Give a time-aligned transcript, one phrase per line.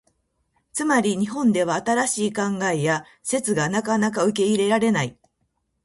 [0.73, 5.15] つまり、日本では新しい考えや説がなかなか受け入れられない。